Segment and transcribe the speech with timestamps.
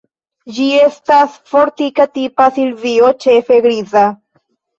[0.53, 4.09] Ĝi estas fortika tipa silvio, ĉefe griza.